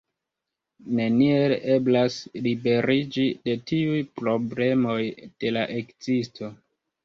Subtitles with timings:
[0.99, 2.15] Neniel eblas
[2.49, 6.55] liberiĝi de tiuj problemoj de la ekzisto.